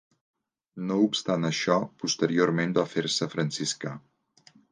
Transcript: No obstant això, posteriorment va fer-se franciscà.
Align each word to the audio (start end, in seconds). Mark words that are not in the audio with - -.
No 0.91 0.95
obstant 1.07 1.45
això, 1.49 1.75
posteriorment 2.05 2.75
va 2.79 2.87
fer-se 2.97 3.31
franciscà. 3.37 3.93